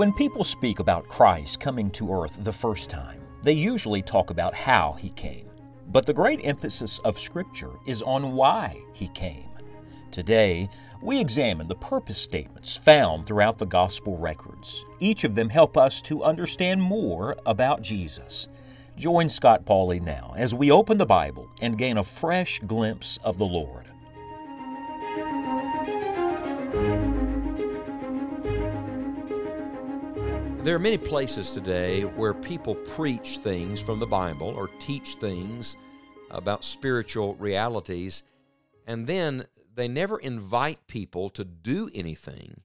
When 0.00 0.14
people 0.14 0.44
speak 0.44 0.78
about 0.78 1.08
Christ 1.08 1.60
coming 1.60 1.90
to 1.90 2.10
earth 2.10 2.42
the 2.42 2.54
first 2.54 2.88
time, 2.88 3.20
they 3.42 3.52
usually 3.52 4.00
talk 4.00 4.30
about 4.30 4.54
how 4.54 4.96
he 4.98 5.10
came. 5.10 5.50
But 5.88 6.06
the 6.06 6.14
great 6.14 6.40
emphasis 6.42 6.98
of 7.00 7.20
Scripture 7.20 7.72
is 7.86 8.00
on 8.00 8.32
why 8.32 8.80
he 8.94 9.08
came. 9.08 9.50
Today, 10.10 10.70
we 11.02 11.20
examine 11.20 11.68
the 11.68 11.74
purpose 11.74 12.16
statements 12.16 12.74
found 12.74 13.26
throughout 13.26 13.58
the 13.58 13.66
Gospel 13.66 14.16
records. 14.16 14.86
Each 15.00 15.24
of 15.24 15.34
them 15.34 15.50
help 15.50 15.76
us 15.76 16.00
to 16.00 16.24
understand 16.24 16.80
more 16.80 17.36
about 17.44 17.82
Jesus. 17.82 18.48
Join 18.96 19.28
Scott 19.28 19.66
Pauley 19.66 20.00
now 20.00 20.32
as 20.34 20.54
we 20.54 20.70
open 20.70 20.96
the 20.96 21.04
Bible 21.04 21.46
and 21.60 21.76
gain 21.76 21.98
a 21.98 22.02
fresh 22.02 22.58
glimpse 22.60 23.18
of 23.22 23.36
the 23.36 23.44
Lord. 23.44 23.84
There 30.62 30.76
are 30.76 30.78
many 30.78 30.98
places 30.98 31.52
today 31.52 32.02
where 32.02 32.34
people 32.34 32.74
preach 32.74 33.38
things 33.38 33.80
from 33.80 33.98
the 33.98 34.06
Bible 34.06 34.48
or 34.48 34.68
teach 34.78 35.14
things 35.14 35.74
about 36.30 36.66
spiritual 36.66 37.34
realities, 37.36 38.24
and 38.86 39.06
then 39.06 39.46
they 39.74 39.88
never 39.88 40.18
invite 40.18 40.86
people 40.86 41.30
to 41.30 41.44
do 41.46 41.90
anything 41.94 42.60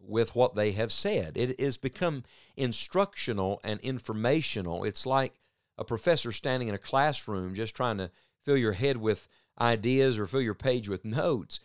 with 0.00 0.36
what 0.36 0.54
they 0.54 0.70
have 0.72 0.92
said. 0.92 1.36
It 1.36 1.58
has 1.58 1.76
become 1.76 2.22
instructional 2.56 3.60
and 3.64 3.80
informational. 3.80 4.84
It's 4.84 5.04
like 5.04 5.34
a 5.76 5.84
professor 5.84 6.30
standing 6.30 6.68
in 6.68 6.74
a 6.76 6.78
classroom 6.78 7.56
just 7.56 7.74
trying 7.74 7.98
to 7.98 8.12
fill 8.44 8.58
your 8.58 8.74
head 8.74 8.96
with 8.98 9.26
ideas 9.60 10.20
or 10.20 10.28
fill 10.28 10.40
your 10.40 10.54
page 10.54 10.88
with 10.88 11.04
notes. 11.04 11.58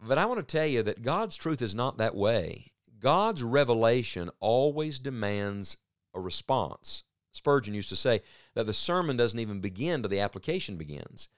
But 0.00 0.16
I 0.16 0.24
want 0.24 0.40
to 0.40 0.56
tell 0.56 0.66
you 0.66 0.82
that 0.84 1.02
God's 1.02 1.36
truth 1.36 1.60
is 1.60 1.74
not 1.74 1.98
that 1.98 2.14
way. 2.14 2.72
God's 3.00 3.42
revelation 3.42 4.30
always 4.40 4.98
demands 4.98 5.76
a 6.14 6.20
response. 6.20 7.04
Spurgeon 7.32 7.74
used 7.74 7.88
to 7.90 7.96
say 7.96 8.20
that 8.54 8.66
the 8.66 8.74
sermon 8.74 9.16
doesn't 9.16 9.38
even 9.38 9.60
begin 9.60 10.02
till 10.02 10.08
the 10.08 10.20
application 10.20 10.76
begins. 10.76 11.28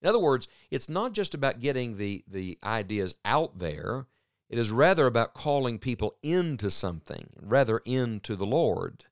In 0.00 0.08
other 0.08 0.18
words, 0.18 0.46
it's 0.70 0.88
not 0.88 1.12
just 1.12 1.34
about 1.34 1.60
getting 1.60 1.96
the, 1.96 2.24
the 2.28 2.58
ideas 2.62 3.14
out 3.24 3.58
there, 3.58 4.06
it 4.48 4.58
is 4.58 4.70
rather 4.70 5.06
about 5.06 5.34
calling 5.34 5.78
people 5.78 6.16
into 6.22 6.70
something, 6.70 7.30
rather 7.40 7.78
into 7.84 8.36
the 8.36 8.46
Lord. 8.46 9.04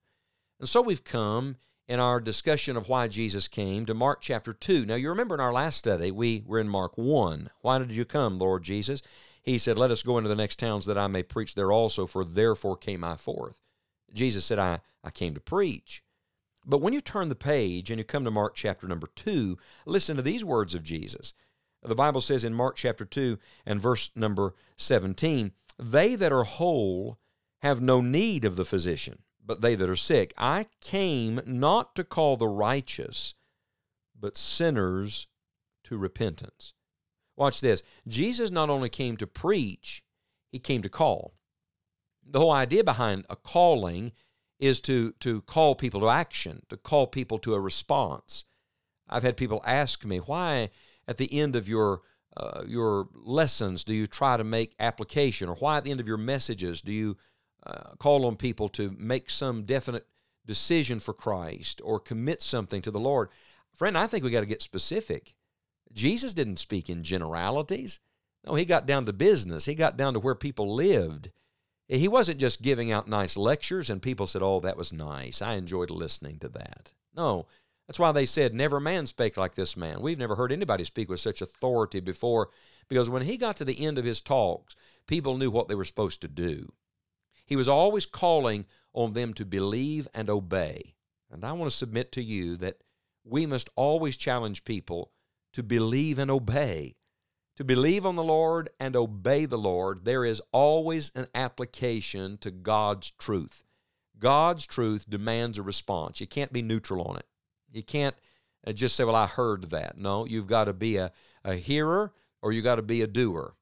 And 0.61 0.69
so 0.69 0.81
we've 0.81 1.05
come 1.05 1.57
in 1.89 2.01
our 2.01 2.21
discussion 2.21 2.77
of 2.77 2.89
why 2.89 3.09
Jesus 3.09 3.47
came 3.49 3.87
to 3.87 3.95
Mark 3.95 4.21
chapter 4.21 4.53
2. 4.53 4.87
Now, 4.87 4.95
you 4.95 5.09
remember 5.09 5.34
in 5.34 5.41
our 5.41 5.53
last 5.53 5.77
study, 5.77 6.11
we 6.11 6.43
were 6.47 6.59
in 6.59 6.69
Mark 6.69 6.97
1. 6.97 7.51
Why 7.61 7.79
did 7.79 7.93
you 7.93 8.05
come, 8.05 8.39
Lord 8.39 8.62
Jesus? 8.62 9.03
He 9.47 9.59
said, 9.59 9.79
Let 9.79 9.93
us 9.93 10.03
go 10.03 10.19
into 10.19 10.29
the 10.29 10.35
next 10.35 10.59
towns 10.59 10.85
that 10.87 10.99
I 10.99 11.07
may 11.07 11.23
preach 11.23 11.55
there 11.55 11.73
also, 11.73 12.07
for 12.07 12.25
therefore 12.25 12.77
came 12.77 13.05
I 13.05 13.17
forth. 13.17 13.63
Jesus 14.13 14.45
said, 14.45 14.59
I, 14.59 14.81
I 15.03 15.11
came 15.11 15.35
to 15.35 15.41
preach. 15.41 16.03
But 16.67 16.81
when 16.81 16.93
you 16.93 17.01
turn 17.01 17.29
the 17.29 17.37
page 17.37 17.91
and 17.91 17.99
you 17.99 18.05
come 18.05 18.25
to 18.25 18.31
Mark 18.31 18.55
chapter 18.57 18.89
number 18.89 19.07
2, 19.15 19.57
listen 19.87 20.17
to 20.17 20.23
these 20.23 20.45
words 20.45 20.75
of 20.75 20.83
Jesus. 20.83 21.33
The 21.83 21.95
Bible 21.95 22.21
says 22.21 22.43
in 22.43 22.55
Mark 22.55 22.75
chapter 22.75 23.05
2 23.05 23.39
and 23.65 23.81
verse 23.81 24.11
number 24.17 24.55
17, 24.77 25.53
They 25.79 26.17
that 26.17 26.33
are 26.33 26.43
whole 26.43 27.19
have 27.63 27.81
no 27.81 28.01
need 28.01 28.45
of 28.45 28.57
the 28.57 28.65
physician, 28.65 29.21
but 29.45 29.61
they 29.61 29.77
that 29.77 29.89
are 29.89 29.95
sick. 29.95 30.35
I 30.37 30.67
came 30.81 31.41
not 31.47 31.95
to 31.95 32.03
call 32.03 32.37
the 32.37 32.49
righteous, 32.49 33.35
but 34.19 34.37
sinners 34.37 35.29
to 35.85 35.97
repentance. 35.97 36.75
Watch 37.37 37.61
this. 37.61 37.83
Jesus 38.09 38.51
not 38.51 38.70
only 38.70 38.89
came 38.89 39.17
to 39.19 39.27
preach, 39.27 40.03
he 40.51 40.59
came 40.59 40.83
to 40.83 40.89
call. 40.89 41.34
The 42.28 42.41
whole 42.41 42.53
idea 42.53 42.83
behind 42.83 43.27
a 43.28 43.37
calling 43.37 44.12
is 44.59 44.81
to, 44.83 45.12
to 45.21 45.43
call 45.43 45.75
people 45.75 46.00
to 46.00 46.09
action, 46.09 46.62
to 46.71 46.77
call 46.77 47.06
people 47.06 47.38
to 47.41 47.55
a 47.55 47.61
response. 47.61 48.44
I've 49.09 49.22
had 49.22 49.37
people 49.37 49.62
ask 49.65 50.05
me, 50.05 50.19
why 50.19 50.71
at 51.06 51.19
the 51.19 51.33
end 51.33 51.56
of 51.56 51.69
your 51.69 52.03
uh, 52.37 52.65
your 52.66 53.09
lessons 53.15 53.82
do 53.82 53.94
you 53.94 54.06
try 54.06 54.37
to 54.37 54.44
make 54.44 54.75
application, 54.78 55.49
or 55.49 55.55
why 55.55 55.78
at 55.78 55.84
the 55.84 55.91
end 55.91 56.00
of 56.00 56.09
your 56.09 56.19
messages 56.19 56.82
do 56.82 56.93
you 56.93 57.16
uh, 57.66 57.94
call 57.99 58.27
on 58.27 58.37
people 58.37 58.69
to 58.69 58.94
make 58.99 59.31
some 59.31 59.62
definite 59.62 60.06
decision 60.44 61.00
for 61.00 61.15
Christ 61.15 61.81
or 61.82 61.99
commit 61.99 62.43
something 62.43 62.82
to 62.82 62.91
the 62.91 63.00
Lord? 63.00 63.31
Friend, 63.75 63.97
I 63.97 64.06
think 64.06 64.22
we 64.22 64.31
got 64.31 64.41
to 64.41 64.47
get 64.47 64.61
specific. 64.61 65.34
Jesus 65.97 66.34
didn't 66.34 66.59
speak 66.59 66.89
in 66.89 67.03
generalities. 67.03 67.99
No, 68.47 68.55
he 68.55 68.65
got 68.65 68.87
down 68.87 69.07
to 69.07 69.12
business. 69.12 69.65
He 69.65 69.75
got 69.75 69.97
down 69.97 70.12
to 70.12 70.21
where 70.21 70.34
people 70.34 70.73
lived. 70.73 71.31
He 71.89 72.07
wasn't 72.07 72.39
just 72.39 72.62
giving 72.62 72.93
out 72.93 73.09
nice 73.09 73.37
lectures 73.37 73.91
and 73.91 74.03
people 74.03 74.27
said, 74.27 74.43
Oh, 74.43 74.61
that 74.61 74.77
was 74.77 74.93
nice. 74.93 75.41
I 75.41 75.55
enjoyed 75.55 75.91
listening 75.91 76.39
to 76.41 76.49
that. 76.51 76.93
No, 77.17 77.47
that's 77.87 77.99
why 77.99 78.12
they 78.12 78.27
said, 78.27 78.55
Never 78.55 78.79
man 78.79 79.06
spake 79.06 79.37
like 79.37 79.55
this 79.55 79.77
man. 79.77 80.01
We've 80.01 80.19
never 80.19 80.37
heard 80.37 80.53
anybody 80.53 80.85
speak 80.85 81.09
with 81.09 81.21
such 81.21 81.41
authority 81.41 82.01
before 82.01 82.51
because 82.89 83.09
when 83.09 83.23
he 83.23 83.37
got 83.37 83.56
to 83.56 83.65
the 83.65 83.85
end 83.85 83.99
of 83.99 84.05
his 84.05 84.21
talks, 84.21 84.77
people 85.06 85.39
knew 85.39 85.51
what 85.51 85.69
they 85.69 85.75
were 85.75 85.85
supposed 85.85 86.21
to 86.21 86.29
do. 86.29 86.73
He 87.47 87.56
was 87.56 87.69
always 87.69 88.06
calling 88.06 88.67
on 88.93 89.12
them 89.12 89.33
to 89.35 89.45
believe 89.45 90.09
and 90.12 90.29
obey. 90.29 90.95
And 91.31 91.45
I 91.45 91.53
want 91.53 91.71
to 91.71 91.77
submit 91.77 92.12
to 92.12 92.23
you 92.23 92.56
that 92.56 92.79
we 93.25 93.47
must 93.47 93.71
always 93.77 94.17
challenge 94.17 94.65
people 94.65 95.12
to 95.56 95.62
believe 95.62 96.19
and 96.19 96.31
obey. 96.31 96.94
To 97.56 97.65
believe 97.65 98.05
on 98.05 98.15
the 98.15 98.22
Lord 98.22 98.69
and 98.78 98.94
obey 98.94 99.47
the 99.47 99.56
Lord, 99.56 100.05
there 100.05 100.22
is 100.22 100.43
always 100.53 101.11
an 101.15 101.28
application 101.34 102.37
to 102.43 102.50
God's 102.50 103.12
truth. 103.12 103.65
God's 104.19 104.67
truth 104.67 105.09
demands 105.09 105.56
a 105.56 105.62
response. 105.62 106.21
You 106.21 106.27
can't 106.27 106.53
be 106.53 106.61
neutral 106.61 107.03
on 107.09 107.17
it. 107.17 107.25
You 107.72 107.83
can't 107.83 108.15
uh, 108.67 108.72
just 108.72 108.97
say, 108.97 109.05
Well, 109.05 109.15
I 109.15 109.27
heard 109.27 109.71
that. 109.71 109.97
No, 109.97 110.27
you've 110.27 110.47
got 110.47 110.65
to 110.65 110.75
be 110.75 110.99
a, 110.99 111.11
a 111.43 111.55
hearer 111.55 112.12
or 112.43 112.53
you've 112.53 112.65
got 112.65 112.77
to 112.77 112.83
be 112.83 113.00
a 113.00 113.06
doer. 113.06 113.55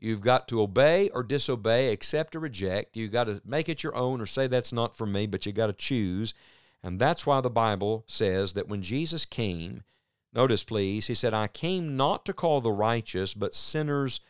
You've 0.00 0.22
got 0.22 0.48
to 0.48 0.60
obey 0.60 1.10
or 1.10 1.22
disobey, 1.22 1.92
accept 1.92 2.34
or 2.34 2.40
reject. 2.40 2.96
You've 2.96 3.12
got 3.12 3.28
to 3.28 3.40
make 3.44 3.68
it 3.68 3.84
your 3.84 3.94
own 3.94 4.20
or 4.20 4.26
say 4.26 4.48
that's 4.48 4.72
not 4.72 4.96
for 4.96 5.06
me, 5.06 5.28
but 5.28 5.46
you've 5.46 5.54
got 5.54 5.68
to 5.68 5.72
choose. 5.74 6.34
And 6.82 6.98
that's 6.98 7.24
why 7.24 7.40
the 7.40 7.50
Bible 7.50 8.02
says 8.08 8.54
that 8.54 8.66
when 8.66 8.82
Jesus 8.82 9.24
came, 9.24 9.84
Notice, 10.32 10.64
please, 10.64 11.08
he 11.08 11.14
said, 11.14 11.34
I 11.34 11.48
came 11.48 11.96
not 11.96 12.24
to 12.26 12.32
call 12.32 12.60
the 12.60 12.70
righteous, 12.70 13.34
but 13.34 13.54
sinners 13.54 14.20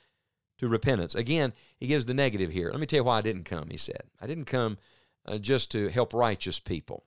to 0.59 0.69
repentance. 0.69 1.15
Again, 1.15 1.53
he 1.79 1.87
gives 1.87 2.07
the 2.07 2.15
negative 2.15 2.51
here. 2.51 2.71
Let 2.71 2.81
me 2.81 2.87
tell 2.87 2.99
you 2.99 3.05
why 3.05 3.19
I 3.19 3.23
didn't 3.23 3.45
come, 3.45 3.69
he 3.71 3.77
said. 3.77 4.05
I 4.21 4.27
didn't 4.27 4.47
come 4.47 4.79
uh, 5.27 5.39
just 5.39 5.71
to 5.73 5.89
help 5.89 6.15
righteous 6.15 6.59
people. 6.61 7.05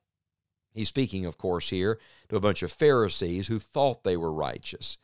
He's 0.72 0.88
speaking, 0.88 1.24
of 1.24 1.38
course, 1.38 1.70
here 1.70 2.00
to 2.28 2.36
a 2.36 2.40
bunch 2.40 2.62
of 2.62 2.72
Pharisees 2.72 3.46
who 3.46 3.58
thought 3.58 4.02
they 4.02 4.16
were 4.16 4.32
righteous. 4.32 4.98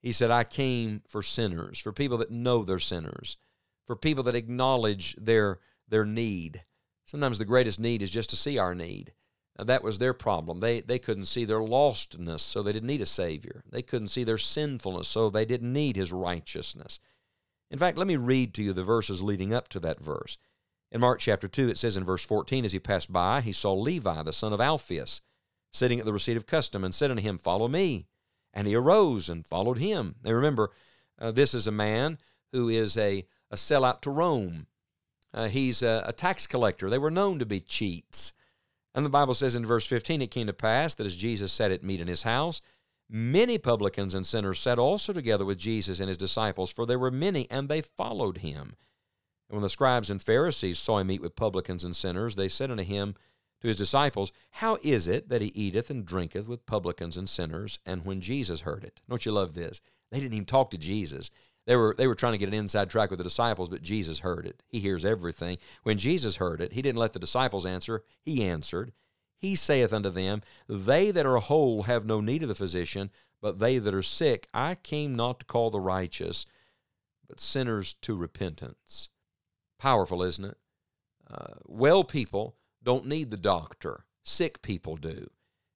He 0.00 0.12
said, 0.12 0.30
I 0.30 0.44
came 0.44 1.02
for 1.08 1.22
sinners, 1.22 1.78
for 1.78 1.92
people 1.92 2.18
that 2.18 2.30
know 2.30 2.62
they're 2.62 2.78
sinners, 2.78 3.36
for 3.84 3.96
people 3.96 4.22
that 4.24 4.36
acknowledge 4.36 5.16
their, 5.16 5.58
their 5.88 6.04
need. 6.04 6.64
Sometimes 7.04 7.38
the 7.38 7.44
greatest 7.44 7.80
need 7.80 8.02
is 8.02 8.10
just 8.10 8.30
to 8.30 8.36
see 8.36 8.58
our 8.58 8.74
need. 8.74 9.12
That 9.58 9.82
was 9.82 9.98
their 9.98 10.14
problem. 10.14 10.60
They, 10.60 10.80
they 10.80 11.00
couldn't 11.00 11.24
see 11.24 11.44
their 11.44 11.58
lostness, 11.58 12.40
so 12.40 12.62
they 12.62 12.72
didn't 12.72 12.86
need 12.86 13.00
a 13.00 13.06
Savior. 13.06 13.64
They 13.68 13.82
couldn't 13.82 14.08
see 14.08 14.22
their 14.22 14.38
sinfulness, 14.38 15.08
so 15.08 15.30
they 15.30 15.44
didn't 15.44 15.72
need 15.72 15.96
His 15.96 16.12
righteousness. 16.12 17.00
In 17.70 17.78
fact, 17.78 17.98
let 17.98 18.06
me 18.06 18.16
read 18.16 18.54
to 18.54 18.62
you 18.62 18.72
the 18.72 18.84
verses 18.84 19.22
leading 19.22 19.52
up 19.52 19.68
to 19.68 19.80
that 19.80 20.00
verse. 20.00 20.38
In 20.90 21.00
Mark 21.00 21.20
chapter 21.20 21.48
2, 21.48 21.68
it 21.68 21.76
says 21.76 21.96
in 21.96 22.04
verse 22.04 22.24
14, 22.24 22.64
As 22.64 22.72
he 22.72 22.78
passed 22.78 23.12
by, 23.12 23.40
he 23.40 23.52
saw 23.52 23.74
Levi, 23.74 24.22
the 24.22 24.32
son 24.32 24.52
of 24.52 24.60
Alphaeus, 24.60 25.20
sitting 25.70 25.98
at 25.98 26.06
the 26.06 26.12
receipt 26.12 26.36
of 26.36 26.46
custom, 26.46 26.82
and 26.82 26.94
said 26.94 27.10
unto 27.10 27.22
him, 27.22 27.36
Follow 27.36 27.68
me. 27.68 28.06
And 28.54 28.66
he 28.66 28.74
arose 28.74 29.28
and 29.28 29.46
followed 29.46 29.78
him. 29.78 30.14
Now 30.24 30.32
remember, 30.32 30.70
uh, 31.20 31.32
this 31.32 31.52
is 31.52 31.66
a 31.66 31.72
man 31.72 32.18
who 32.52 32.68
is 32.68 32.96
a, 32.96 33.26
a 33.50 33.56
sellout 33.56 34.00
to 34.02 34.10
Rome. 34.10 34.66
Uh, 35.34 35.48
he's 35.48 35.82
a, 35.82 36.04
a 36.06 36.12
tax 36.12 36.46
collector. 36.46 36.88
They 36.88 36.98
were 36.98 37.10
known 37.10 37.38
to 37.38 37.46
be 37.46 37.60
cheats. 37.60 38.32
And 38.98 39.06
the 39.06 39.10
Bible 39.10 39.34
says 39.34 39.54
in 39.54 39.64
verse 39.64 39.86
15, 39.86 40.22
It 40.22 40.32
came 40.32 40.48
to 40.48 40.52
pass 40.52 40.96
that 40.96 41.06
as 41.06 41.14
Jesus 41.14 41.52
sat 41.52 41.70
at 41.70 41.84
meat 41.84 42.00
in 42.00 42.08
his 42.08 42.24
house, 42.24 42.60
many 43.08 43.56
publicans 43.56 44.12
and 44.12 44.26
sinners 44.26 44.58
sat 44.58 44.76
also 44.76 45.12
together 45.12 45.44
with 45.44 45.56
Jesus 45.56 46.00
and 46.00 46.08
his 46.08 46.16
disciples, 46.16 46.72
for 46.72 46.84
there 46.84 46.98
were 46.98 47.12
many, 47.12 47.48
and 47.48 47.68
they 47.68 47.80
followed 47.80 48.38
him. 48.38 48.74
And 49.48 49.54
when 49.54 49.62
the 49.62 49.68
scribes 49.68 50.10
and 50.10 50.20
Pharisees 50.20 50.80
saw 50.80 50.98
him 50.98 51.12
eat 51.12 51.22
with 51.22 51.36
publicans 51.36 51.84
and 51.84 51.94
sinners, 51.94 52.34
they 52.34 52.48
said 52.48 52.72
unto 52.72 52.82
him, 52.82 53.14
to 53.60 53.68
his 53.68 53.76
disciples, 53.76 54.32
How 54.50 54.78
is 54.82 55.06
it 55.06 55.28
that 55.28 55.42
he 55.42 55.52
eateth 55.54 55.90
and 55.90 56.04
drinketh 56.04 56.48
with 56.48 56.66
publicans 56.66 57.16
and 57.16 57.28
sinners? 57.28 57.78
And 57.86 58.04
when 58.04 58.20
Jesus 58.20 58.62
heard 58.62 58.82
it, 58.82 59.00
don't 59.08 59.24
you 59.24 59.30
love 59.30 59.54
this? 59.54 59.80
They 60.10 60.18
didn't 60.18 60.34
even 60.34 60.44
talk 60.44 60.72
to 60.72 60.78
Jesus. 60.78 61.30
They 61.68 61.76
were, 61.76 61.94
they 61.98 62.06
were 62.06 62.14
trying 62.14 62.32
to 62.32 62.38
get 62.38 62.48
an 62.48 62.54
inside 62.54 62.88
track 62.88 63.10
with 63.10 63.18
the 63.18 63.24
disciples, 63.24 63.68
but 63.68 63.82
Jesus 63.82 64.20
heard 64.20 64.46
it. 64.46 64.62
He 64.68 64.80
hears 64.80 65.04
everything. 65.04 65.58
When 65.82 65.98
Jesus 65.98 66.36
heard 66.36 66.62
it, 66.62 66.72
he 66.72 66.80
didn't 66.80 66.98
let 66.98 67.12
the 67.12 67.18
disciples 67.18 67.66
answer, 67.66 68.04
he 68.22 68.42
answered. 68.42 68.92
He 69.36 69.54
saith 69.54 69.92
unto 69.92 70.08
them, 70.08 70.40
They 70.66 71.10
that 71.10 71.26
are 71.26 71.36
whole 71.36 71.82
have 71.82 72.06
no 72.06 72.22
need 72.22 72.40
of 72.42 72.48
the 72.48 72.54
physician, 72.54 73.10
but 73.42 73.58
they 73.58 73.76
that 73.76 73.92
are 73.92 74.02
sick. 74.02 74.48
I 74.54 74.76
came 74.76 75.14
not 75.14 75.40
to 75.40 75.44
call 75.44 75.68
the 75.68 75.78
righteous, 75.78 76.46
but 77.28 77.38
sinners 77.38 77.92
to 78.00 78.16
repentance. 78.16 79.10
Powerful, 79.78 80.22
isn't 80.22 80.46
it? 80.46 80.56
Uh, 81.30 81.56
well 81.66 82.02
people 82.02 82.56
don't 82.82 83.04
need 83.04 83.28
the 83.28 83.36
doctor, 83.36 84.06
sick 84.22 84.62
people 84.62 84.96
do. 84.96 85.10
And 85.10 85.28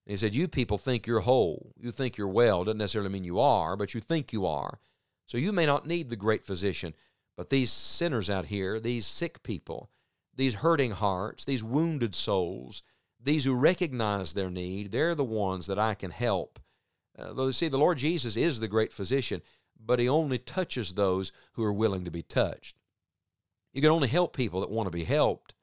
he 0.05 0.17
said, 0.17 0.33
You 0.33 0.47
people 0.47 0.79
think 0.79 1.05
you're 1.05 1.19
whole. 1.19 1.71
You 1.77 1.91
think 1.91 2.17
you're 2.17 2.27
well. 2.27 2.63
Doesn't 2.63 2.79
necessarily 2.79 3.11
mean 3.11 3.23
you 3.23 3.39
are, 3.39 3.77
but 3.77 3.93
you 3.93 4.01
think 4.01 4.33
you 4.33 4.47
are. 4.47 4.79
So 5.27 5.37
you 5.37 5.51
may 5.51 5.65
not 5.65 5.87
need 5.87 6.09
the 6.09 6.15
great 6.15 6.45
physician. 6.45 6.93
But 7.35 7.49
these 7.49 7.71
sinners 7.71 8.29
out 8.29 8.45
here, 8.45 8.79
these 8.79 9.05
sick 9.05 9.43
people, 9.43 9.89
these 10.35 10.55
hurting 10.55 10.91
hearts, 10.91 11.45
these 11.45 11.63
wounded 11.63 12.13
souls, 12.13 12.83
these 13.19 13.45
who 13.45 13.55
recognize 13.55 14.33
their 14.33 14.49
need, 14.49 14.91
they're 14.91 15.15
the 15.15 15.23
ones 15.23 15.67
that 15.67 15.79
I 15.79 15.95
can 15.95 16.11
help. 16.11 16.59
Uh, 17.17 17.51
see, 17.51 17.67
the 17.67 17.77
Lord 17.77 17.97
Jesus 17.97 18.35
is 18.35 18.59
the 18.59 18.67
great 18.67 18.93
physician, 18.93 19.41
but 19.79 19.99
he 19.99 20.07
only 20.07 20.37
touches 20.37 20.93
those 20.93 21.31
who 21.53 21.63
are 21.63 21.73
willing 21.73 22.05
to 22.05 22.11
be 22.11 22.23
touched. 22.23 22.77
You 23.73 23.81
can 23.81 23.91
only 23.91 24.07
help 24.07 24.35
people 24.35 24.61
that 24.61 24.69
want 24.69 24.87
to 24.87 24.91
be 24.91 25.03
helped. 25.03 25.55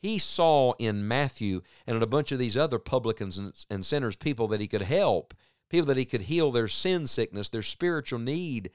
He 0.00 0.18
saw 0.18 0.72
in 0.78 1.06
Matthew 1.06 1.62
and 1.86 1.96
in 1.96 2.02
a 2.02 2.08
bunch 2.08 2.32
of 2.32 2.38
these 2.40 2.56
other 2.56 2.80
publicans 2.80 3.38
and, 3.38 3.52
and 3.70 3.86
sinners 3.86 4.16
people 4.16 4.48
that 4.48 4.60
he 4.60 4.66
could 4.66 4.82
help, 4.82 5.34
people 5.70 5.86
that 5.86 5.96
he 5.96 6.04
could 6.04 6.22
heal 6.22 6.50
their 6.50 6.66
sin 6.66 7.06
sickness, 7.06 7.48
their 7.48 7.62
spiritual 7.62 8.18
need, 8.18 8.70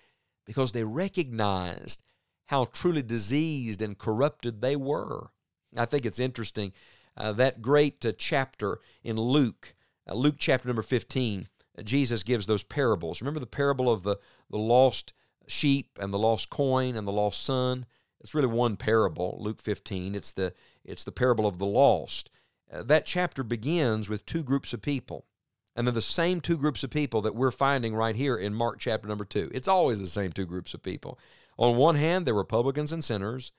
because 0.47 0.71
they 0.71 0.83
recognized 0.83 2.01
how 2.47 2.65
truly 2.65 3.03
diseased 3.03 3.81
and 3.81 3.99
corrupted 3.99 4.61
they 4.61 4.75
were. 4.75 5.27
I 5.75 5.85
think 5.85 6.05
it's 6.05 6.19
interesting 6.19 6.73
uh, 7.17 7.33
that 7.33 7.61
great 7.61 8.03
uh, 8.05 8.13
chapter 8.17 8.79
in 9.03 9.17
Luke, 9.17 9.75
uh, 10.09 10.13
Luke 10.13 10.35
chapter 10.37 10.67
number 10.67 10.81
15, 10.81 11.47
uh, 11.77 11.81
Jesus 11.81 12.23
gives 12.23 12.47
those 12.47 12.63
parables. 12.63 13.21
Remember 13.21 13.39
the 13.39 13.45
parable 13.45 13.91
of 13.91 14.03
the, 14.03 14.17
the 14.49 14.57
lost 14.57 15.13
sheep 15.47 15.99
and 15.99 16.13
the 16.13 16.19
lost 16.19 16.49
coin 16.49 16.95
and 16.95 17.07
the 17.07 17.11
lost 17.11 17.43
son? 17.43 17.85
It's 18.21 18.33
really 18.33 18.47
one 18.47 18.77
parable, 18.77 19.37
Luke 19.41 19.61
15. 19.61 20.15
It's 20.15 20.31
the, 20.31 20.53
it's 20.85 21.03
the 21.03 21.11
parable 21.11 21.45
of 21.45 21.59
the 21.59 21.65
lost. 21.65 22.29
Uh, 22.71 22.83
that 22.83 23.05
chapter 23.05 23.43
begins 23.43 24.09
with 24.09 24.25
two 24.25 24.43
groups 24.43 24.73
of 24.73 24.81
people. 24.81 25.25
And 25.77 25.85
they're 25.85 25.93
the 25.93 26.01
same 26.01 26.41
two 26.41 26.57
groups 26.57 26.83
of 26.83 26.89
people 26.89 27.21
that 27.21 27.35
we're 27.35 27.51
finding 27.51 27.93
right 27.93 28.15
here 28.15 28.35
in 28.35 28.55
Mark 28.55 28.79
chapter 28.79 29.07
number 29.07 29.23
2. 29.23 29.51
It's 29.53 29.67
always 29.67 29.99
the 29.99 30.07
same 30.07 30.31
two 30.31 30.47
groups 30.47 30.73
of 30.73 30.81
people. 30.81 31.19
On 31.55 31.77
one 31.77 31.93
hand, 31.93 32.25
there 32.25 32.33
were 32.33 32.43
publicans 32.43 32.91
and 32.91 33.03
sinners, 33.03 33.51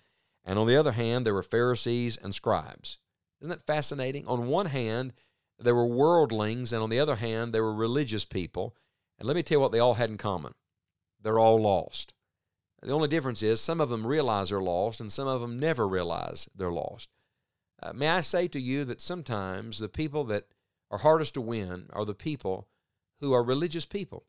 and 0.44 0.58
on 0.58 0.66
the 0.66 0.74
other 0.74 0.92
hand, 0.92 1.24
there 1.24 1.32
were 1.32 1.44
Pharisees 1.44 2.16
and 2.16 2.34
scribes. 2.34 2.98
Isn't 3.40 3.50
that 3.50 3.66
fascinating? 3.66 4.26
On 4.26 4.48
one 4.48 4.66
hand, 4.66 5.14
there 5.60 5.76
were 5.76 5.86
worldlings, 5.86 6.72
and 6.72 6.82
on 6.82 6.90
the 6.90 6.98
other 6.98 7.16
hand, 7.16 7.52
there 7.52 7.62
were 7.62 7.72
religious 7.72 8.24
people. 8.24 8.74
And 9.16 9.28
let 9.28 9.36
me 9.36 9.44
tell 9.44 9.56
you 9.56 9.60
what 9.60 9.70
they 9.70 9.78
all 9.78 9.94
had 9.94 10.10
in 10.10 10.18
common 10.18 10.54
they're 11.22 11.38
all 11.38 11.60
lost. 11.60 12.14
The 12.82 12.92
only 12.92 13.08
difference 13.08 13.42
is 13.42 13.60
some 13.60 13.80
of 13.80 13.90
them 13.90 14.06
realize 14.06 14.50
they're 14.50 14.60
lost, 14.60 15.00
and 15.00 15.12
some 15.12 15.28
of 15.28 15.40
them 15.40 15.58
never 15.58 15.86
realize 15.86 16.48
they're 16.54 16.70
lost. 16.70 17.10
Uh, 17.80 17.92
may 17.92 18.08
I 18.08 18.22
say 18.22 18.48
to 18.48 18.60
you 18.60 18.84
that 18.86 19.00
sometimes 19.00 19.78
the 19.78 19.88
people 19.88 20.24
that 20.24 20.46
are 20.90 20.98
hardest 20.98 21.34
to 21.34 21.40
win 21.40 21.86
are 21.92 22.04
the 22.04 22.14
people 22.14 22.68
who 23.20 23.32
are 23.32 23.42
religious 23.42 23.86
people. 23.86 24.26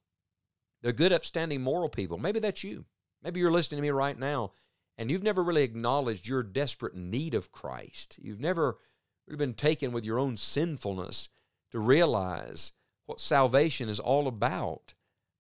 They're 0.82 0.92
good, 0.92 1.14
upstanding, 1.14 1.62
moral 1.62 1.90
people. 1.90 2.18
Maybe 2.18 2.40
that's 2.40 2.64
you. 2.64 2.86
Maybe 3.22 3.40
you're 3.40 3.52
listening 3.52 3.80
to 3.80 3.82
me 3.84 3.90
right 3.90 4.18
now 4.18 4.54
and 5.00 5.10
you've 5.10 5.24
never 5.24 5.42
really 5.42 5.64
acknowledged 5.64 6.28
your 6.28 6.44
desperate 6.44 6.94
need 6.94 7.34
of 7.34 7.54
Christ. 7.54 8.20
You've 8.22 8.42
never 8.42 8.78
really 9.26 9.38
been 9.38 9.54
taken 9.54 9.94
with 9.94 10.04
your 10.04 10.20
own 10.20 10.36
sinfulness 10.36 11.30
to 11.72 11.80
realize 11.80 12.74
what 13.06 13.22
salvation 13.22 13.88
is 13.88 14.02
all 14.02 14.28
about. 14.28 14.94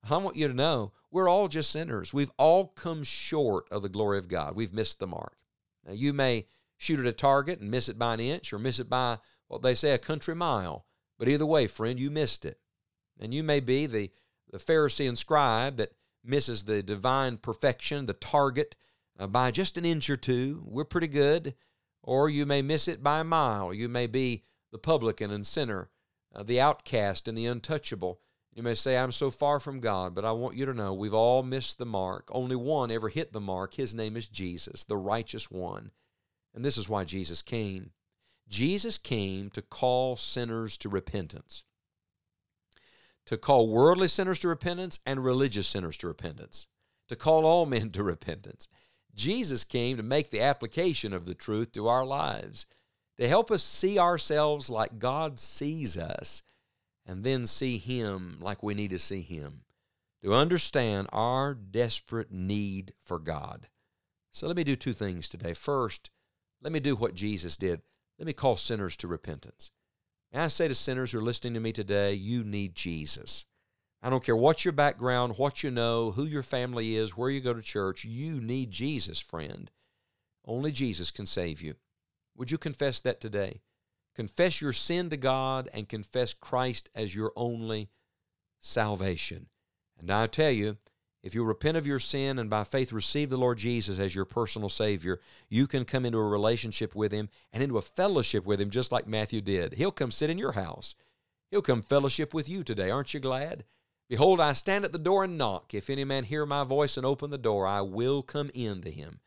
I 0.09 0.15
want 0.15 0.37
you 0.37 0.47
to 0.47 0.53
know 0.53 0.93
we're 1.11 1.27
all 1.27 1.49
just 1.49 1.71
sinners. 1.71 2.13
We've 2.13 2.31
all 2.37 2.67
come 2.67 3.03
short 3.03 3.65
of 3.69 3.81
the 3.81 3.89
glory 3.89 4.17
of 4.17 4.29
God. 4.29 4.55
We've 4.55 4.73
missed 4.73 4.99
the 4.99 5.07
mark. 5.07 5.35
Now, 5.85 5.91
you 5.91 6.13
may 6.13 6.45
shoot 6.77 6.99
at 6.99 7.05
a 7.05 7.11
target 7.11 7.59
and 7.59 7.69
miss 7.69 7.89
it 7.89 7.99
by 7.99 8.13
an 8.13 8.21
inch 8.21 8.53
or 8.53 8.59
miss 8.59 8.79
it 8.79 8.89
by 8.89 9.17
what 9.49 9.61
they 9.61 9.75
say 9.75 9.91
a 9.91 9.97
country 9.97 10.35
mile. 10.35 10.85
But 11.19 11.27
either 11.27 11.45
way, 11.45 11.67
friend, 11.67 11.99
you 11.99 12.09
missed 12.09 12.45
it. 12.45 12.57
And 13.19 13.33
you 13.33 13.43
may 13.43 13.59
be 13.59 13.85
the, 13.85 14.09
the 14.49 14.57
Pharisee 14.57 15.07
and 15.07 15.17
scribe 15.17 15.77
that 15.77 15.91
misses 16.23 16.63
the 16.63 16.81
divine 16.81 17.37
perfection, 17.37 18.05
the 18.05 18.13
target, 18.13 18.75
uh, 19.19 19.27
by 19.27 19.51
just 19.51 19.77
an 19.77 19.85
inch 19.85 20.09
or 20.09 20.15
two. 20.17 20.63
We're 20.65 20.85
pretty 20.85 21.09
good. 21.09 21.53
Or 22.01 22.29
you 22.29 22.45
may 22.45 22.61
miss 22.61 22.87
it 22.87 23.03
by 23.03 23.19
a 23.19 23.25
mile. 23.25 23.73
You 23.73 23.89
may 23.89 24.07
be 24.07 24.45
the 24.71 24.77
publican 24.77 25.29
and 25.29 25.45
sinner, 25.45 25.89
uh, 26.33 26.43
the 26.43 26.61
outcast 26.61 27.27
and 27.27 27.37
the 27.37 27.45
untouchable. 27.45 28.21
You 28.53 28.63
may 28.63 28.73
say, 28.73 28.97
I'm 28.97 29.11
so 29.11 29.29
far 29.29 29.59
from 29.59 29.79
God, 29.79 30.15
but 30.15 30.25
I 30.25 30.31
want 30.31 30.55
you 30.55 30.65
to 30.65 30.73
know 30.73 30.93
we've 30.93 31.13
all 31.13 31.43
missed 31.43 31.77
the 31.77 31.85
mark. 31.85 32.29
Only 32.31 32.55
one 32.55 32.91
ever 32.91 33.09
hit 33.09 33.33
the 33.33 33.41
mark. 33.41 33.75
His 33.75 33.93
name 33.93 34.15
is 34.15 34.27
Jesus, 34.27 34.85
the 34.85 34.97
righteous 34.97 35.51
one. 35.51 35.91
And 36.53 36.63
this 36.63 36.77
is 36.77 36.89
why 36.89 37.03
Jesus 37.03 37.41
came. 37.41 37.91
Jesus 38.49 38.97
came 38.97 39.49
to 39.51 39.61
call 39.61 40.17
sinners 40.17 40.77
to 40.79 40.89
repentance 40.89 41.63
to 43.29 43.37
call 43.37 43.69
worldly 43.69 44.07
sinners 44.07 44.39
to 44.39 44.47
repentance 44.47 44.97
and 45.05 45.23
religious 45.23 45.67
sinners 45.67 45.95
to 45.95 46.07
repentance, 46.07 46.67
to 47.07 47.15
call 47.15 47.45
all 47.45 47.67
men 47.67 47.91
to 47.91 48.01
repentance. 48.01 48.67
Jesus 49.13 49.63
came 49.63 49.97
to 49.97 50.01
make 50.01 50.31
the 50.31 50.41
application 50.41 51.13
of 51.13 51.27
the 51.27 51.35
truth 51.35 51.71
to 51.73 51.87
our 51.87 52.03
lives, 52.03 52.65
to 53.19 53.27
help 53.27 53.51
us 53.51 53.61
see 53.61 53.99
ourselves 53.99 54.67
like 54.67 54.97
God 54.97 55.39
sees 55.39 55.95
us, 55.95 56.41
and 57.05 57.23
then 57.23 57.45
see 57.45 57.77
Him 57.77 58.39
like 58.41 58.63
we 58.63 58.73
need 58.73 58.89
to 58.89 58.97
see 58.97 59.21
Him, 59.21 59.61
to 60.23 60.33
understand 60.33 61.07
our 61.13 61.53
desperate 61.53 62.31
need 62.31 62.93
for 63.05 63.19
God. 63.19 63.67
So 64.31 64.47
let 64.47 64.55
me 64.55 64.63
do 64.63 64.75
two 64.75 64.93
things 64.93 65.29
today. 65.29 65.53
First, 65.53 66.09
let 66.63 66.73
me 66.73 66.79
do 66.79 66.95
what 66.95 67.13
Jesus 67.13 67.57
did. 67.57 67.83
Let 68.19 68.25
me 68.25 68.33
call 68.33 68.57
sinners 68.57 68.97
to 68.97 69.07
repentance. 69.07 69.71
And 70.31 70.43
I 70.43 70.47
say 70.47 70.67
to 70.67 70.75
sinners 70.75 71.13
who 71.13 71.19
are 71.19 71.23
listening 71.23 71.53
to 71.53 71.61
me 71.61 71.71
today, 71.71 72.13
you 72.13 72.43
need 72.43 72.75
Jesus. 72.75 73.45
I 74.01 74.09
don't 74.09 74.23
care 74.23 74.35
what 74.35 74.65
your 74.65 74.73
background, 74.73 75.37
what 75.37 75.63
you 75.63 75.71
know, 75.71 76.11
who 76.11 76.25
your 76.25 76.43
family 76.43 76.95
is, 76.95 77.17
where 77.17 77.29
you 77.29 77.39
go 77.39 77.53
to 77.53 77.61
church, 77.61 78.03
you 78.03 78.41
need 78.41 78.71
Jesus, 78.71 79.19
friend. 79.19 79.71
Only 80.45 80.71
Jesus 80.71 81.11
can 81.11 81.25
save 81.25 81.61
you. 81.61 81.75
Would 82.35 82.51
you 82.51 82.57
confess 82.57 83.01
that 83.01 83.21
today? 83.21 83.61
Confess 84.15 84.61
your 84.61 84.73
sin 84.73 85.09
to 85.09 85.17
God 85.17 85.69
and 85.73 85.87
confess 85.87 86.33
Christ 86.33 86.89
as 86.93 87.15
your 87.15 87.31
only 87.35 87.89
salvation. 88.59 89.47
And 89.97 90.11
I 90.11 90.27
tell 90.27 90.51
you, 90.51 90.77
if 91.21 91.35
you 91.35 91.43
repent 91.43 91.75
of 91.75 91.85
your 91.85 91.99
sin 91.99 92.39
and 92.39 92.49
by 92.49 92.63
faith 92.63 92.93
receive 92.93 93.29
the 93.29 93.37
Lord 93.37 93.57
Jesus 93.57 93.99
as 93.99 94.15
your 94.15 94.25
personal 94.25 94.69
Savior, 94.69 95.19
you 95.49 95.67
can 95.67 95.83
come 95.83 96.05
into 96.05 96.17
a 96.17 96.27
relationship 96.27 96.95
with 96.95 97.11
Him 97.11 97.29
and 97.51 97.61
into 97.61 97.77
a 97.77 97.81
fellowship 97.81 98.45
with 98.45 98.61
Him 98.61 98.69
just 98.69 98.91
like 98.91 99.07
Matthew 99.07 99.41
did. 99.41 99.73
He'll 99.73 99.91
come 99.91 100.11
sit 100.11 100.29
in 100.29 100.37
your 100.37 100.53
house. 100.53 100.95
He'll 101.51 101.61
come 101.61 101.81
fellowship 101.81 102.33
with 102.33 102.47
you 102.47 102.63
today. 102.63 102.89
Aren't 102.89 103.13
you 103.13 103.19
glad? 103.19 103.65
Behold, 104.07 104.39
I 104.39 104.53
stand 104.53 104.85
at 104.85 104.91
the 104.91 104.97
door 104.97 105.23
and 105.23 105.37
knock. 105.37 105.73
If 105.73 105.89
any 105.89 106.03
man 106.03 106.23
hear 106.23 106.45
my 106.45 106.63
voice 106.63 106.95
and 106.95 107.05
open 107.05 107.29
the 107.29 107.37
door, 107.37 107.67
I 107.67 107.81
will 107.81 108.23
come 108.23 108.49
in 108.53 108.81
to 108.81 108.91
him 108.91 109.19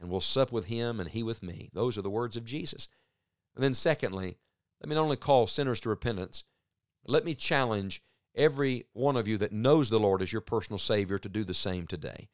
and 0.00 0.08
will 0.08 0.20
sup 0.20 0.52
with 0.52 0.66
him 0.66 1.00
and 1.00 1.10
he 1.10 1.22
with 1.22 1.42
me. 1.42 1.70
Those 1.72 1.98
are 1.98 2.02
the 2.02 2.10
words 2.10 2.36
of 2.36 2.44
Jesus. 2.44 2.88
And 3.54 3.62
then, 3.62 3.74
secondly, 3.74 4.38
let 4.80 4.88
me 4.88 4.94
not 4.94 5.02
only 5.02 5.16
call 5.16 5.46
sinners 5.46 5.80
to 5.80 5.88
repentance, 5.88 6.44
let 7.06 7.24
me 7.24 7.34
challenge 7.34 8.02
every 8.34 8.84
one 8.92 9.16
of 9.16 9.28
you 9.28 9.38
that 9.38 9.52
knows 9.52 9.90
the 9.90 10.00
Lord 10.00 10.22
as 10.22 10.32
your 10.32 10.40
personal 10.40 10.78
Savior 10.78 11.18
to 11.18 11.28
do 11.28 11.44
the 11.44 11.54
same 11.54 11.86
today. 11.86 12.28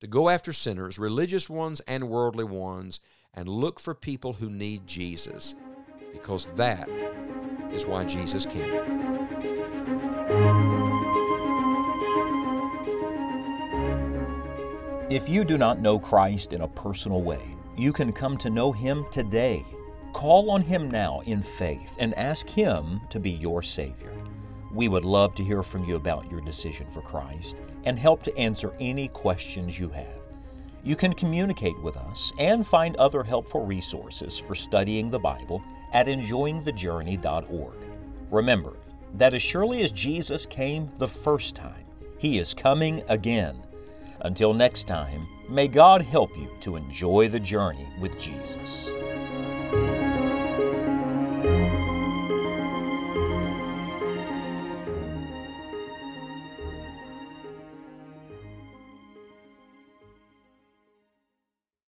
To 0.00 0.06
go 0.06 0.28
after 0.28 0.52
sinners, 0.52 0.98
religious 0.98 1.48
ones 1.48 1.80
and 1.86 2.08
worldly 2.08 2.44
ones, 2.44 3.00
and 3.34 3.48
look 3.48 3.78
for 3.78 3.94
people 3.94 4.32
who 4.32 4.50
need 4.50 4.86
Jesus, 4.86 5.54
because 6.12 6.46
that 6.56 6.88
is 7.72 7.86
why 7.86 8.04
Jesus 8.04 8.44
came. 8.44 9.02
If 15.08 15.28
you 15.28 15.44
do 15.44 15.58
not 15.58 15.80
know 15.80 15.98
Christ 15.98 16.52
in 16.52 16.62
a 16.62 16.68
personal 16.68 17.22
way, 17.22 17.42
you 17.76 17.92
can 17.92 18.12
come 18.12 18.38
to 18.38 18.50
know 18.50 18.72
Him 18.72 19.04
today. 19.10 19.64
Call 20.14 20.50
on 20.50 20.62
Him 20.62 20.90
now 20.90 21.20
in 21.26 21.42
faith 21.42 21.96
and 21.98 22.14
ask 22.14 22.48
Him 22.48 23.00
to 23.10 23.20
be 23.20 23.30
your 23.30 23.62
Savior. 23.62 24.12
We 24.72 24.88
would 24.88 25.04
love 25.04 25.34
to 25.34 25.44
hear 25.44 25.62
from 25.62 25.84
you 25.84 25.96
about 25.96 26.30
your 26.30 26.40
decision 26.40 26.86
for 26.90 27.02
Christ 27.02 27.58
and 27.84 27.98
help 27.98 28.22
to 28.22 28.36
answer 28.38 28.74
any 28.80 29.08
questions 29.08 29.78
you 29.78 29.90
have. 29.90 30.22
You 30.82 30.96
can 30.96 31.12
communicate 31.12 31.80
with 31.82 31.96
us 31.96 32.32
and 32.38 32.66
find 32.66 32.96
other 32.96 33.22
helpful 33.22 33.66
resources 33.66 34.38
for 34.38 34.54
studying 34.54 35.10
the 35.10 35.18
Bible 35.18 35.62
at 35.92 36.06
enjoyingthejourney.org. 36.06 37.74
Remember 38.30 38.72
that 39.14 39.34
as 39.34 39.42
surely 39.42 39.82
as 39.82 39.92
Jesus 39.92 40.46
came 40.46 40.90
the 40.96 41.06
first 41.06 41.54
time, 41.54 41.84
He 42.18 42.38
is 42.38 42.54
coming 42.54 43.02
again. 43.08 43.62
Until 44.22 44.54
next 44.54 44.84
time, 44.84 45.28
may 45.48 45.68
God 45.68 46.00
help 46.00 46.36
you 46.36 46.48
to 46.60 46.76
enjoy 46.76 47.28
the 47.28 47.40
journey 47.40 47.86
with 48.00 48.18
Jesus. 48.18 48.90